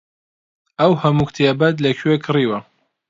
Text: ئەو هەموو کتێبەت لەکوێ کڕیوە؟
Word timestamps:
ئەو 0.79 0.91
هەموو 1.01 1.27
کتێبەت 1.29 1.75
لەکوێ 1.85 2.15
کڕیوە؟ 2.25 2.59